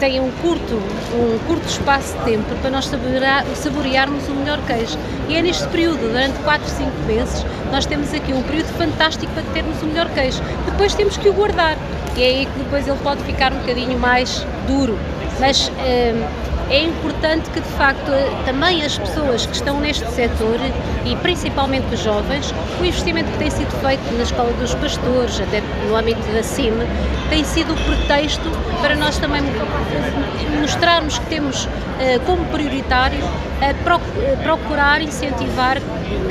tem 0.00 0.18
um 0.18 0.30
curto, 0.42 0.74
um 1.14 1.38
curto 1.46 1.68
espaço 1.68 2.16
de 2.18 2.24
tempo 2.24 2.44
para 2.60 2.70
nós 2.70 2.86
saborear, 2.86 3.44
saborearmos 3.54 4.26
o 4.28 4.32
melhor 4.32 4.58
queijo. 4.66 4.98
E 5.28 5.36
é 5.36 5.42
neste 5.42 5.68
período, 5.68 6.00
durante 6.00 6.38
4, 6.38 6.66
5 6.66 6.90
meses, 7.06 7.46
nós 7.70 7.84
temos 7.84 8.12
aqui 8.14 8.32
um 8.32 8.42
período 8.42 8.68
fantástico 8.78 9.30
para 9.34 9.42
termos 9.52 9.80
o 9.82 9.86
melhor 9.86 10.08
queijo. 10.08 10.42
Depois 10.64 10.94
temos 10.94 11.18
que 11.18 11.28
o 11.28 11.34
guardar 11.34 11.76
e 12.16 12.22
é 12.22 12.26
aí 12.26 12.46
que 12.46 12.58
depois 12.58 12.88
ele 12.88 12.98
pode 13.02 13.22
ficar 13.24 13.52
um 13.52 13.58
bocadinho 13.58 13.98
mais 13.98 14.44
duro. 14.66 14.98
Mas 15.38 15.70
eh, 15.78 16.14
é 16.70 16.84
importante 16.84 17.50
que 17.50 17.60
de 17.60 17.68
facto 17.70 18.10
também 18.44 18.84
as 18.84 18.96
pessoas 18.96 19.44
que 19.44 19.54
estão 19.54 19.80
neste 19.80 20.08
setor 20.12 20.58
e 21.04 21.16
principalmente 21.16 21.92
os 21.92 22.00
jovens, 22.00 22.54
o 22.80 22.84
investimento 22.84 23.30
que 23.32 23.38
tem 23.38 23.50
sido 23.50 23.70
feito 23.80 24.02
na 24.16 24.22
Escola 24.22 24.52
dos 24.52 24.74
Pastores, 24.76 25.40
até 25.40 25.60
no 25.88 25.96
âmbito 25.96 26.20
da 26.32 26.44
CIM, 26.44 26.72
tem 27.28 27.44
sido 27.44 27.74
o 27.74 27.76
pretexto 27.76 28.48
para 28.80 28.94
nós 28.94 29.18
também 29.18 29.42
mostrarmos 30.60 31.18
que 31.18 31.26
temos 31.26 31.68
eh, 31.98 32.20
como 32.24 32.44
prioritário 32.46 33.20
procurar 34.42 35.02
incentivar 35.02 35.78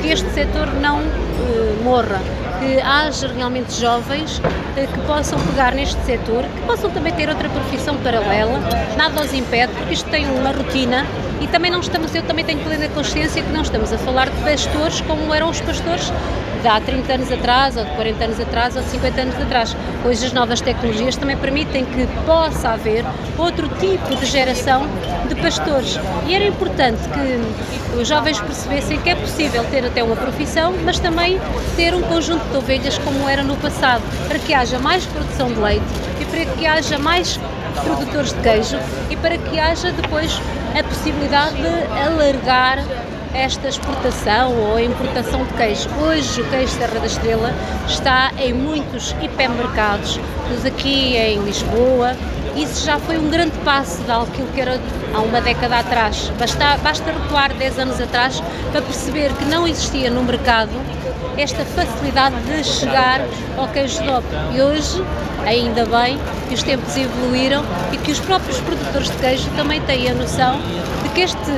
que 0.00 0.08
este 0.08 0.28
setor 0.30 0.66
não 0.80 1.00
eh, 1.00 1.82
morra 1.84 2.18
que 2.60 2.78
haja 2.80 3.26
realmente 3.28 3.72
jovens 3.80 4.40
eh, 4.76 4.86
que 4.86 5.00
possam 5.06 5.40
pegar 5.46 5.74
neste 5.74 6.00
setor, 6.04 6.44
que 6.44 6.66
possam 6.66 6.90
também 6.90 7.12
ter 7.14 7.28
outra 7.28 7.48
profissão 7.48 7.96
paralela, 7.96 8.60
nada 8.96 9.22
os 9.22 9.32
impede, 9.32 9.72
porque 9.72 9.94
isto 9.94 10.08
tem 10.10 10.30
uma 10.30 10.52
rotina 10.52 11.04
E 11.40 11.46
também 11.46 11.70
não 11.70 11.80
estamos, 11.80 12.14
eu 12.14 12.22
também 12.22 12.44
tenho 12.44 12.62
plena 12.62 12.86
consciência 12.90 13.42
que 13.42 13.50
não 13.50 13.62
estamos 13.62 13.90
a 13.92 13.98
falar 13.98 14.28
de 14.28 14.36
pastores 14.42 15.00
como 15.00 15.32
eram 15.32 15.48
os 15.48 15.60
pastores 15.60 16.12
de 16.60 16.68
há 16.68 16.80
30 16.80 17.12
anos 17.12 17.32
atrás, 17.32 17.76
ou 17.76 17.84
de 17.84 17.90
40 17.92 18.24
anos 18.24 18.40
atrás, 18.40 18.76
ou 18.76 18.82
de 18.82 18.88
50 18.90 19.20
anos 19.20 19.34
atrás. 19.36 19.76
Hoje 20.04 20.26
as 20.26 20.32
novas 20.32 20.60
tecnologias 20.60 21.16
também 21.16 21.36
permitem 21.36 21.84
que 21.84 22.06
possa 22.24 22.70
haver 22.70 23.04
outro 23.38 23.68
tipo 23.80 24.14
de 24.16 24.26
geração 24.26 24.86
de 25.28 25.34
pastores. 25.36 25.98
E 26.26 26.34
era 26.34 26.44
importante 26.44 27.00
que 27.08 27.98
os 27.98 28.06
jovens 28.06 28.40
percebessem 28.40 28.98
que 29.00 29.10
é 29.10 29.14
possível 29.14 29.64
ter 29.64 29.84
até 29.84 30.02
uma 30.02 30.16
profissão, 30.16 30.74
mas 30.84 30.98
também 30.98 31.40
ter 31.76 31.94
um 31.94 32.02
conjunto 32.02 32.44
de 32.50 32.56
ovelhas 32.56 32.98
como 32.98 33.28
era 33.28 33.42
no 33.42 33.56
passado, 33.56 34.02
para 34.28 34.38
que 34.38 34.54
haja 34.54 34.78
mais 34.78 35.04
produção 35.06 35.52
de 35.52 35.60
leite 35.60 35.84
e 36.20 36.24
para 36.24 36.44
que 36.44 36.66
haja 36.66 36.98
mais 36.98 37.38
produtores 37.84 38.32
de 38.32 38.40
queijo 38.40 38.78
e 39.08 39.16
para 39.16 39.38
que 39.38 39.58
haja 39.58 39.90
depois 39.92 40.40
a 40.78 40.82
possibilidade 40.84 41.56
de 41.56 41.68
alargar 41.98 42.78
esta 43.34 43.68
exportação 43.68 44.54
ou 44.56 44.80
importação 44.80 45.44
de 45.44 45.54
queijo. 45.54 45.88
Hoje 46.00 46.40
o 46.40 46.50
queijo 46.50 46.72
Serra 46.72 46.98
da 46.98 47.06
Estrela 47.06 47.52
está 47.86 48.32
em 48.38 48.52
muitos 48.52 49.14
hipermercados, 49.22 50.18
aqui 50.66 51.16
em 51.16 51.42
Lisboa. 51.42 52.16
Isso 52.56 52.84
já 52.84 52.98
foi 52.98 53.16
um 53.16 53.30
grande 53.30 53.56
passo 53.64 54.02
daquilo 54.02 54.48
que 54.48 54.60
era 54.60 54.80
há 55.14 55.20
uma 55.20 55.40
década 55.40 55.78
atrás. 55.78 56.32
Basta, 56.38 56.76
basta 56.82 57.10
recuar 57.10 57.52
10 57.54 57.78
anos 57.78 58.00
atrás 58.00 58.42
para 58.72 58.82
perceber 58.82 59.32
que 59.34 59.44
não 59.44 59.66
existia 59.66 60.10
no 60.10 60.22
mercado 60.22 60.70
esta 61.38 61.64
facilidade 61.64 62.36
de 62.42 62.64
chegar 62.64 63.20
ao 63.56 63.68
queijo 63.68 64.02
DOP. 64.02 64.24
E 64.52 64.60
hoje, 64.60 65.02
ainda 65.46 65.86
bem, 65.86 66.18
que 66.48 66.54
os 66.54 66.62
tempos 66.62 66.96
evoluíram 66.96 67.64
e 67.92 67.96
que 67.96 68.10
os 68.10 68.20
próprios 68.20 68.58
produtores 68.60 69.10
de 69.10 69.16
queijo 69.18 69.48
também 69.56 69.80
têm 69.82 70.10
a 70.10 70.14
noção 70.14 70.60
de 71.02 71.08
que 71.10 71.20
este 71.22 71.50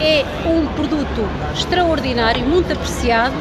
é 0.00 0.24
um 0.46 0.66
produto 0.74 1.28
extraordinário, 1.54 2.44
muito 2.46 2.72
apreciado 2.72 3.34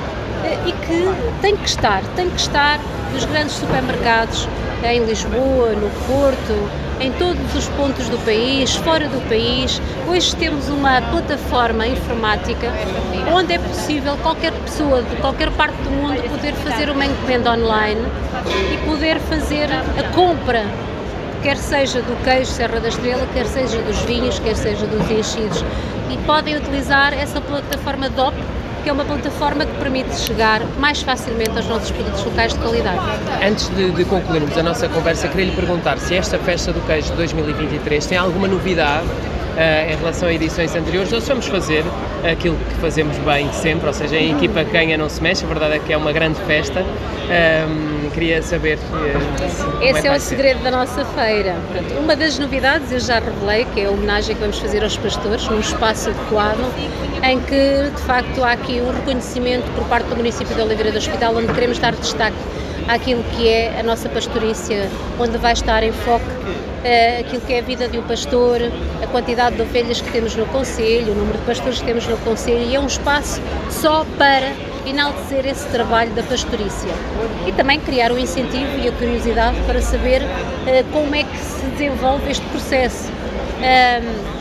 eh, 0.44 0.58
e 0.66 0.72
que 0.72 1.42
tem 1.42 1.56
que 1.56 1.70
estar, 1.70 2.02
tem 2.16 2.30
que 2.30 2.40
estar 2.40 2.80
nos 3.14 3.24
grandes 3.26 3.54
supermercados 3.54 4.48
em 4.84 5.04
Lisboa, 5.06 5.72
no 5.72 5.90
Porto, 6.08 6.87
em 7.00 7.12
todos 7.14 7.56
os 7.56 7.68
pontos 7.70 8.08
do 8.10 8.18
país, 8.26 8.76
fora 8.76 9.08
do 9.08 9.22
país. 9.28 9.82
Hoje 10.08 10.36
temos 10.36 10.68
uma 10.70 11.02
plataforma 11.02 11.88
informática 11.88 12.72
onde 13.34 13.54
é 13.54 13.60
possível 13.60 14.18
qualquer 14.18 14.54
pessoa 14.54 15.04
de 15.04 15.16
qualquer 15.18 15.52
parte 15.52 15.76
do 15.84 15.92
mundo 15.92 16.22
poder 16.30 16.54
fazer 16.54 16.90
uma 16.90 17.06
encomenda 17.06 17.52
online 17.52 18.02
e 18.74 18.78
poder 18.86 19.20
fazer 19.20 19.70
a 19.72 20.16
compra 20.16 20.66
quer 21.44 21.58
seja 21.58 22.02
do 22.02 22.24
queijo 22.24 22.52
Serra 22.52 22.80
da 22.80 22.90
Estrela, 22.90 23.26
quer 23.34 23.46
seja 23.46 23.82
dos 23.84 23.98
vinhos, 24.02 24.40
quer 24.40 24.56
seja 24.56 24.86
dos 24.86 25.10
enchidos. 25.10 25.64
E 26.10 26.18
podem 26.26 26.56
utilizar 26.56 27.14
essa 27.14 27.40
plataforma 27.40 28.10
DOP, 28.10 28.36
que 28.88 28.92
é 28.92 28.94
uma 28.94 29.04
plataforma 29.04 29.66
que 29.66 29.78
permite 29.80 30.18
chegar 30.18 30.66
mais 30.80 31.02
facilmente 31.02 31.50
aos 31.58 31.68
nossos 31.68 31.92
produtos 31.92 32.24
locais 32.24 32.54
de 32.54 32.60
qualidade. 32.60 33.02
Antes 33.46 33.68
de, 33.76 33.92
de 33.92 34.06
concluirmos 34.06 34.58
a 34.58 34.64
nossa 34.64 34.88
conversa, 34.88 35.28
queria 35.28 35.48
lhe 35.48 35.52
perguntar 35.52 35.98
se 35.98 36.16
esta 36.16 36.40
festa 36.40 36.72
do 36.72 36.80
queijo 36.88 37.10
de 37.10 37.18
2023 37.18 38.06
tem 38.06 38.18
alguma 38.18 38.48
novidade 38.48 39.06
uh, 39.06 39.92
em 39.92 39.98
relação 39.98 40.30
a 40.30 40.34
edições 40.34 40.74
anteriores, 40.74 41.12
ou 41.12 41.20
se 41.20 41.28
vamos 41.28 41.48
fazer 41.48 41.84
aquilo 42.30 42.56
que 42.56 42.76
fazemos 42.76 43.18
bem 43.20 43.52
sempre, 43.54 43.88
ou 43.88 43.94
seja, 43.94 44.16
a 44.16 44.22
equipa 44.22 44.64
ganha 44.64 44.98
não 44.98 45.10
se 45.10 45.22
mexe, 45.22 45.44
a 45.44 45.48
verdade 45.48 45.76
é 45.76 45.80
que 45.80 45.94
é 45.94 45.98
uma 45.98 46.12
grande 46.12 46.40
festa. 46.42 46.84
Um, 46.84 48.10
queria 48.18 48.42
saber. 48.42 48.78
Uh, 48.78 49.84
Esse 49.84 50.08
é, 50.08 50.12
é 50.12 50.16
o 50.16 50.20
segredo 50.20 50.64
da 50.64 50.72
nossa 50.72 51.06
feira. 51.06 51.56
Pronto, 51.72 51.94
uma 52.00 52.16
das 52.16 52.40
novidades 52.40 52.92
eu 52.92 53.00
já 53.00 53.20
revelei, 53.20 53.66
que 53.74 53.82
é 53.82 53.86
a 53.86 53.92
homenagem 53.92 54.36
que 54.36 54.42
vamos 54.42 54.58
fazer 54.58 54.84
aos 54.84 54.98
pastores, 54.98 55.48
num 55.48 55.60
espaço 55.60 56.10
adequado, 56.10 56.74
em 57.24 57.40
que 57.42 57.92
de 57.96 58.02
facto 58.04 58.44
há 58.44 58.54
aqui 58.54 58.82
um 58.82 58.92
reconhecimento 58.92 59.70
por 59.76 59.86
parte 59.88 60.08
do 60.08 60.16
município 60.16 60.56
de 60.56 60.62
Oliveira 60.62 60.92
do 60.92 60.98
Hospital, 60.98 61.36
onde 61.36 61.54
queremos 61.54 61.78
dar 61.78 61.94
destaque 61.94 62.38
àquilo 62.88 63.24
que 63.36 63.48
é 63.48 63.80
a 63.80 63.84
nossa 63.84 64.10
pastorícia, 64.10 64.90
onde 65.20 65.38
vai 65.38 65.54
estar 65.54 65.84
em 65.84 65.92
foco 65.92 66.26
uh, 66.88 67.20
aquilo 67.20 67.42
que 67.42 67.54
é 67.54 67.60
a 67.60 67.62
vida 67.62 67.88
de 67.88 67.98
um 68.00 68.04
pastor, 68.04 68.60
a 69.04 69.08
quantidade 69.08 69.58
de 69.58 69.62
ovelhas 69.62 70.00
que 70.00 70.10
temos 70.12 70.36
no 70.36 70.46
Conselho, 70.48 71.12
o 71.12 71.16
número 71.16 71.38
de 71.38 71.46
pastores 71.46 71.80
que 71.80 71.86
temos 71.86 72.08
no 72.08 72.18
Conselho, 72.18 72.62
e 72.62 72.76
é 72.76 72.80
um 72.80 72.88
espaço 72.88 73.42
só 73.70 74.06
para 74.18 74.54
enaltecer 74.86 75.46
esse 75.46 75.68
trabalho 75.68 76.12
da 76.12 76.24
pastorícia. 76.24 76.90
E 77.46 77.52
também 77.52 77.80
criar 77.80 78.12
o 78.12 78.18
incentivo 78.18 78.78
e 78.78 78.88
a 78.88 78.92
curiosidade 78.94 79.58
para 79.66 79.82
saber 79.82 80.22
uh, 80.22 80.92
como 80.94 81.14
é 81.14 81.24
que 81.24 81.38
se 81.38 81.66
desenvolve 81.72 82.32
este 82.32 82.46
processo. 82.48 83.12
Um, 83.58 84.38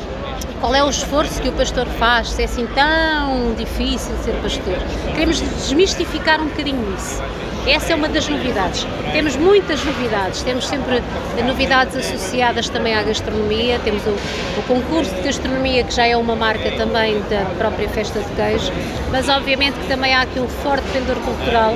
qual 0.61 0.75
é 0.75 0.83
o 0.83 0.89
esforço 0.89 1.41
que 1.43 1.49
o 1.49 1.53
pastor 1.53 1.87
faz, 1.87 2.31
se 2.31 2.43
é 2.43 2.45
assim 2.47 2.67
tão 2.69 3.55
difícil 3.55 4.17
ser 4.25 4.33
pastor. 4.37 4.79
Queremos 5.13 5.41
desmistificar 5.41 6.41
um 6.41 6.47
bocadinho 6.47 6.95
isso. 6.97 7.23
Essa 7.67 7.95
é 7.95 7.97
uma 7.97 8.09
das 8.09 8.29
novidades. 8.29 8.87
Temos 9.13 9.35
muitas 9.35 9.85
novidades, 9.85 10.41
temos 10.45 10.69
sempre 10.69 11.03
novidades 11.45 11.97
associadas 11.97 12.69
também 12.69 12.95
à 12.95 13.03
gastronomia, 13.03 13.81
temos 13.81 14.07
o, 14.07 14.11
o, 14.11 14.63
concurso 14.69 15.13
de 15.17 15.23
gastronomia, 15.23 15.83
que 15.83 15.93
já 15.93 16.07
é 16.07 16.17
uma 16.17 16.37
marca 16.37 16.71
também 16.73 17.21
da 17.29 17.45
própria 17.59 17.89
festa 17.89 18.21
de 18.21 18.29
queijo, 18.37 18.71
mas 19.11 19.29
obviamente 19.29 19.75
que 19.81 19.89
também 19.89 20.15
há 20.15 20.21
aqui 20.21 20.39
um 20.39 20.47
forte 20.47 20.87
pendor 20.93 21.17
cultural. 21.17 21.75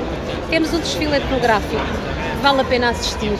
Temos 0.48 0.72
um 0.72 0.78
desfile 0.78 1.16
etnográfico 1.16 1.82
que 1.82 2.42
vale 2.42 2.60
a 2.60 2.64
pena 2.64 2.90
assistir 2.90 3.36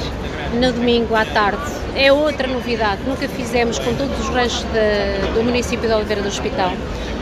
no 0.53 0.73
domingo 0.73 1.15
à 1.15 1.25
tarde. 1.25 1.63
É 1.95 2.13
outra 2.13 2.49
novidade, 2.49 3.01
nunca 3.07 3.29
fizemos 3.29 3.79
com 3.79 3.95
todos 3.95 4.19
os 4.19 4.29
ranchos 4.29 4.65
de, 4.65 5.35
do 5.35 5.45
município 5.45 5.89
de 5.89 5.95
Oliveira 5.95 6.21
do 6.21 6.29
Hospital 6.29 6.73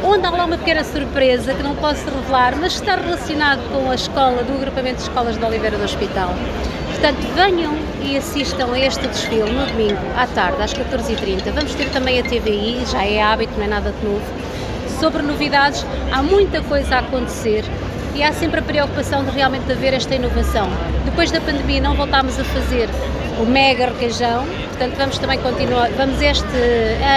onde 0.04 0.26
há 0.26 0.30
lá 0.30 0.44
uma 0.44 0.58
pequena 0.58 0.84
surpresa 0.84 1.54
que 1.54 1.62
não 1.62 1.74
posso 1.76 2.04
revelar, 2.04 2.56
mas 2.56 2.74
está 2.74 2.96
relacionado 2.96 3.60
com 3.72 3.90
a 3.90 3.94
escola, 3.94 4.42
do 4.42 4.54
agrupamento 4.54 4.96
de 4.96 5.02
escolas 5.02 5.36
de 5.36 5.44
Oliveira 5.44 5.76
do 5.76 5.84
Hospital. 5.84 6.34
Portanto, 6.90 7.20
venham 7.34 7.74
e 8.02 8.16
assistam 8.16 8.72
a 8.72 8.78
este 8.78 9.06
desfile 9.06 9.50
no 9.50 9.66
domingo, 9.66 10.00
à 10.16 10.26
tarde, 10.26 10.62
às 10.62 10.72
14h30. 10.74 11.52
Vamos 11.52 11.74
ter 11.74 11.88
também 11.90 12.18
a 12.20 12.22
TVI, 12.22 12.84
já 12.90 13.04
é 13.04 13.22
hábito, 13.22 13.52
não 13.56 13.64
é 13.64 13.68
nada 13.68 13.92
de 13.92 14.04
novo. 14.04 14.24
Sobre 14.98 15.22
novidades, 15.22 15.84
há 16.12 16.22
muita 16.22 16.60
coisa 16.62 16.96
a 16.96 16.98
acontecer 17.00 17.64
e 18.14 18.22
há 18.22 18.32
sempre 18.32 18.58
a 18.58 18.62
preocupação 18.62 19.24
de 19.24 19.30
realmente 19.30 19.70
haver 19.70 19.94
esta 19.94 20.14
inovação. 20.14 20.68
Depois 21.04 21.30
da 21.30 21.40
pandemia 21.40 21.80
não 21.80 21.94
voltámos 21.94 22.38
a 22.38 22.44
fazer 22.44 22.88
o 23.40 23.46
mega 23.46 23.86
requeijão, 23.86 24.44
portanto 24.68 24.96
vamos 24.96 25.18
também 25.18 25.38
continuar, 25.38 25.90
vamos 25.90 26.20
este 26.20 26.46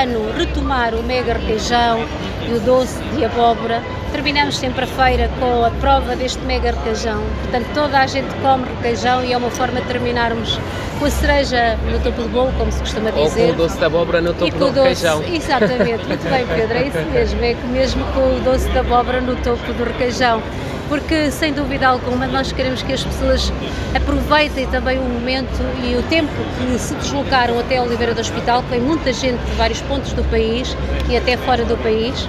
ano 0.04 0.32
retomar 0.38 0.94
o 0.94 1.02
mega 1.02 1.34
requeijão 1.34 2.06
e 2.48 2.54
o 2.54 2.60
doce 2.60 3.02
de 3.16 3.26
abóbora. 3.26 3.82
Terminamos 4.12 4.58
sempre 4.58 4.84
a 4.84 4.88
feira 4.88 5.30
com 5.40 5.64
a 5.64 5.72
prova 5.72 6.16
deste 6.16 6.40
mega 6.42 6.72
requeijão, 6.72 7.22
portanto 7.42 7.68
toda 7.74 8.00
a 8.00 8.08
gente 8.08 8.34
come 8.42 8.66
requeijão 8.66 9.24
e 9.24 9.32
é 9.32 9.38
uma 9.38 9.50
forma 9.50 9.80
de 9.80 9.88
terminarmos 9.88 10.60
com 11.00 11.06
a 11.06 11.10
cereja 11.10 11.78
no 11.90 12.00
topo 12.00 12.22
do 12.22 12.30
bolo, 12.30 12.54
como 12.58 12.72
se 12.72 12.80
costuma 12.80 13.10
dizer. 13.10 13.42
Ou 13.42 13.48
com 13.48 13.54
o 13.54 13.56
doce 13.56 13.78
de 13.78 13.86
abóbora 13.86 14.22
no 14.22 14.34
topo 14.34 14.58
do 14.58 14.66
requeijão. 14.66 15.24
Exatamente, 15.24 16.06
muito 16.06 16.30
bem 16.30 16.46
Pedro, 16.46 16.78
é 16.78 16.88
isso 16.88 17.12
mesmo, 17.12 17.44
é 17.44 17.54
que 17.54 17.68
mesmo 17.68 18.06
com 18.14 18.36
o 18.36 18.40
doce 18.42 18.70
de 18.70 18.78
abóbora 18.78 19.22
no 19.22 19.36
topo 19.38 19.74
do 19.74 19.84
requeijão 19.86 20.44
porque 20.92 21.32
sem 21.32 21.54
dúvida 21.54 21.88
alguma 21.88 22.28
nós 22.28 22.52
queremos 22.52 22.84
que 22.84 22.92
as 22.92 23.02
pessoas 23.02 23.50
aproveitem 23.96 24.68
também 24.68 25.00
o 25.00 25.04
momento 25.04 25.64
e 25.86 25.96
o 25.96 26.04
tempo 26.10 26.34
que 26.58 26.78
se 26.78 26.94
deslocaram 26.96 27.58
até 27.58 27.82
Oliveira 27.82 28.14
do 28.14 28.20
Hospital, 28.20 28.62
que 28.64 28.72
vem 28.72 28.82
muita 28.82 29.14
gente 29.14 29.42
de 29.42 29.52
vários 29.54 29.80
pontos 29.84 30.12
do 30.12 30.22
país 30.26 30.76
e 31.10 31.16
até 31.16 31.38
fora 31.38 31.64
do 31.64 31.78
país. 31.78 32.28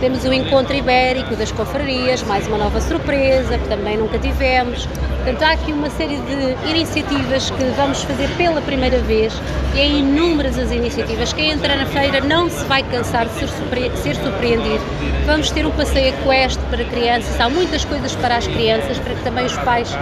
Temos 0.00 0.24
o 0.24 0.32
encontro 0.32 0.74
ibérico 0.74 1.36
das 1.36 1.52
confrarias, 1.52 2.22
mais 2.22 2.46
uma 2.46 2.56
nova 2.56 2.80
surpresa, 2.80 3.58
que 3.58 3.68
também 3.68 3.98
nunca 3.98 4.18
tivemos. 4.18 4.88
Portanto, 5.28 5.42
há 5.42 5.52
aqui 5.52 5.72
uma 5.72 5.90
série 5.90 6.16
de 6.16 6.70
iniciativas 6.70 7.50
que 7.50 7.62
vamos 7.76 8.02
fazer 8.02 8.30
pela 8.38 8.62
primeira 8.62 8.98
vez 9.00 9.30
e 9.74 9.78
é 9.78 9.86
inúmeras 9.86 10.58
as 10.58 10.70
iniciativas. 10.70 11.34
Quem 11.34 11.50
entra 11.50 11.76
na 11.76 11.84
feira 11.84 12.22
não 12.22 12.48
se 12.48 12.64
vai 12.64 12.82
cansar 12.82 13.26
de 13.26 13.34
ser, 13.34 13.48
surpre 13.48 13.90
ser 13.98 14.16
surpreendido. 14.16 14.82
Vamos 15.26 15.50
ter 15.50 15.66
um 15.66 15.70
passeio 15.70 16.14
equestre 16.14 16.64
para 16.70 16.82
crianças, 16.82 17.38
há 17.38 17.46
muitas 17.50 17.84
coisas 17.84 18.16
para 18.16 18.38
as 18.38 18.46
crianças, 18.46 18.98
para 18.98 19.14
que 19.16 19.22
também 19.22 19.44
os 19.44 19.58
pais 19.58 19.94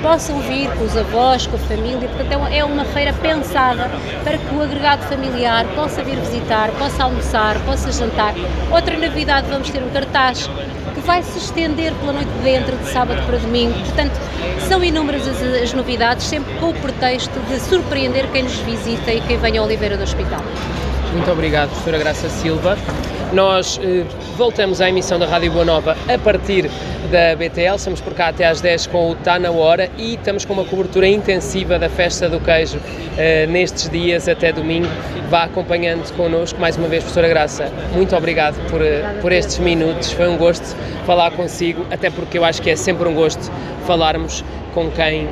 possam 0.00 0.40
vir 0.40 0.70
com 0.70 0.84
os 0.84 0.96
avós, 0.96 1.46
com 1.46 1.56
a 1.56 1.58
família. 1.58 2.08
Portanto, 2.08 2.48
é 2.50 2.64
uma 2.64 2.86
feira 2.86 3.12
pensada 3.12 3.90
para 4.24 4.38
que 4.38 4.54
o 4.54 4.62
agregado 4.62 5.02
familiar 5.02 5.66
possa 5.74 6.02
vir 6.02 6.16
visitar, 6.16 6.70
possa 6.78 7.04
almoçar, 7.04 7.58
possa 7.66 7.92
jantar. 7.92 8.32
Outra 8.72 8.96
novidade, 8.96 9.46
vamos 9.50 9.68
ter 9.68 9.82
um 9.82 9.90
cartaz 9.90 10.48
que 11.00 11.06
vai 11.06 11.22
se 11.22 11.38
estender 11.38 11.92
pela 11.94 12.12
noite 12.12 12.30
de 12.30 12.42
dentro, 12.42 12.76
de 12.76 12.90
sábado 12.90 13.24
para 13.26 13.38
domingo. 13.38 13.72
Portanto, 13.80 14.12
são 14.68 14.84
inúmeras 14.84 15.26
as, 15.26 15.42
as 15.42 15.72
novidades, 15.72 16.26
sempre 16.26 16.52
com 16.54 16.70
o 16.70 16.74
pretexto 16.74 17.38
de 17.48 17.58
surpreender 17.60 18.30
quem 18.30 18.42
nos 18.42 18.56
visita 18.58 19.12
e 19.12 19.20
quem 19.22 19.38
vem 19.38 19.56
ao 19.56 19.64
Oliveira 19.64 19.96
do 19.96 20.02
Hospital. 20.02 20.40
Muito 21.12 21.30
obrigado, 21.30 21.70
professora 21.70 21.98
Graça 21.98 22.28
Silva. 22.28 22.76
Nós 23.32 23.80
eh, 23.82 24.04
voltamos 24.36 24.80
à 24.80 24.88
emissão 24.88 25.16
da 25.16 25.24
Rádio 25.24 25.52
Boa 25.52 25.64
Nova 25.64 25.96
a 26.12 26.18
partir 26.18 26.68
da 27.12 27.36
BTL, 27.36 27.76
estamos 27.76 28.00
por 28.00 28.12
cá 28.12 28.28
até 28.28 28.44
às 28.44 28.60
10 28.60 28.88
com 28.88 29.10
o 29.10 29.14
Tá 29.14 29.38
na 29.38 29.52
Hora 29.52 29.88
e 29.96 30.14
estamos 30.14 30.44
com 30.44 30.52
uma 30.52 30.64
cobertura 30.64 31.06
intensiva 31.06 31.78
da 31.78 31.88
Festa 31.88 32.28
do 32.28 32.40
Queijo 32.40 32.80
eh, 33.16 33.46
nestes 33.46 33.88
dias 33.88 34.28
até 34.28 34.52
domingo. 34.52 34.88
Vá 35.28 35.44
acompanhando 35.44 36.12
connosco. 36.16 36.60
Mais 36.60 36.76
uma 36.76 36.88
vez, 36.88 37.04
professora 37.04 37.28
Graça, 37.28 37.70
muito 37.92 38.16
obrigado 38.16 38.56
por, 38.68 38.82
eh, 38.82 39.02
por 39.20 39.30
estes 39.30 39.58
minutos. 39.58 40.10
Foi 40.10 40.28
um 40.28 40.36
gosto 40.36 40.74
falar 41.06 41.30
consigo, 41.30 41.86
até 41.88 42.10
porque 42.10 42.36
eu 42.36 42.44
acho 42.44 42.60
que 42.60 42.70
é 42.70 42.74
sempre 42.74 43.08
um 43.08 43.14
gosto 43.14 43.48
falarmos 43.86 44.44
com 44.70 44.90
quem 44.90 45.24
uh, 45.24 45.30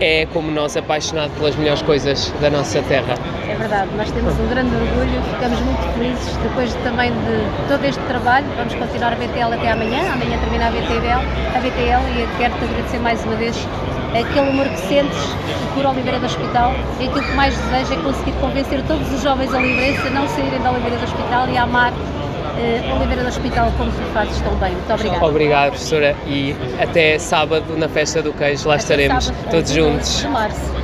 é, 0.00 0.26
como 0.32 0.50
nós, 0.50 0.76
apaixonado 0.76 1.30
pelas 1.32 1.56
melhores 1.56 1.82
coisas 1.82 2.32
da 2.40 2.50
nossa 2.50 2.82
terra. 2.82 3.14
É 3.48 3.54
verdade, 3.54 3.90
nós 3.96 4.10
temos 4.10 4.38
um 4.38 4.48
grande 4.48 4.74
orgulho, 4.74 5.22
ficamos 5.34 5.60
muito 5.60 5.94
felizes 5.94 6.36
depois 6.42 6.72
de, 6.72 6.78
também 6.82 7.10
de 7.10 7.68
todo 7.68 7.84
este 7.84 8.02
trabalho. 8.04 8.46
Vamos 8.56 8.74
continuar 8.74 9.12
a 9.12 9.16
BTL 9.16 9.54
até 9.54 9.70
amanhã, 9.70 10.12
amanhã 10.12 10.38
termina 10.38 10.68
a 10.68 10.70
BTL, 10.70 11.56
a 11.56 11.60
BTL 11.60 12.20
e 12.20 12.38
quero-te 12.38 12.64
agradecer 12.64 12.98
mais 12.98 13.24
uma 13.24 13.36
vez 13.36 13.56
aquele 14.20 14.50
amor 14.50 14.66
que 14.68 14.78
sentes 14.78 15.18
por 15.74 15.84
Oliveira 15.84 16.18
do 16.18 16.26
Hospital 16.26 16.72
e 17.00 17.06
aquilo 17.06 17.22
que 17.22 17.34
mais 17.34 17.56
desejo 17.56 17.94
é 17.94 18.02
conseguir 18.02 18.32
convencer 18.40 18.82
todos 18.88 19.12
os 19.12 19.22
jovens 19.22 19.52
oliveirenses 19.52 20.06
a 20.06 20.10
não 20.10 20.26
saírem 20.28 20.60
da 20.60 20.72
Oliveira 20.72 20.96
do 20.96 21.04
Hospital 21.04 21.48
e 21.48 21.56
a 21.56 21.62
amar 21.62 21.92
uh, 22.56 22.96
Oliveira 22.96 23.22
do 23.22 23.28
Hospital 23.28 23.72
como 23.76 23.90
tu 23.90 24.02
fazes 24.12 24.40
tão 24.40 24.54
bem. 24.56 24.72
Muito 24.72 24.92
obrigada. 24.92 25.26
Obrigado, 25.26 25.70
professora, 25.70 26.16
e 26.26 26.56
até 26.80 27.18
sábado 27.18 27.76
na 27.76 27.88
festa 27.88 28.22
do 28.22 28.32
queijo, 28.32 28.68
lá 28.68 28.74
até 28.74 28.82
estaremos 28.82 29.24
sábado, 29.24 29.50
todos 29.50 29.70
juntos. 29.70 30.20
De 30.20 30.28
março. 30.28 30.76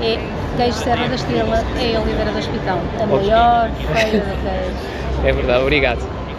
É 0.00 0.18
Queijo 0.56 0.78
Serra 0.78 1.08
da 1.08 1.14
Estrela, 1.14 1.64
é 1.80 1.98
Oliveira 1.98 2.30
do 2.30 2.38
Hospital, 2.38 2.78
a 3.00 3.06
maior 3.06 3.70
feira 3.94 4.18
do 4.18 4.42
queijo. 4.42 5.26
É 5.26 5.32
verdade, 5.32 5.62
obrigado. 5.62 6.21